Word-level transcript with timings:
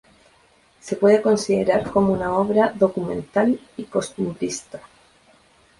Se 0.79 0.95
puede 0.95 1.21
considerar 1.21 1.91
como 1.91 2.11
una 2.13 2.35
obra 2.35 2.73
documental 2.75 3.59
y 3.77 3.83
costumbrista. 3.83 4.81